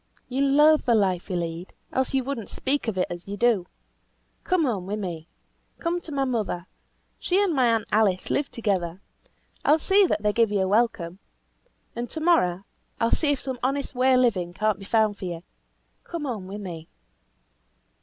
[0.27, 3.37] you loathe the life you lead, else you would not speak of it as you
[3.37, 3.67] do.
[4.43, 5.27] Come home with me.
[5.77, 6.65] Come to my mother.
[7.19, 8.99] She and my aunt Alice live together.
[9.63, 11.19] I will see that they give you a welcome.
[11.95, 12.65] And to morrow
[12.99, 15.43] I will see if some honest way of living cannot be found for you.
[16.03, 16.87] Come home with me."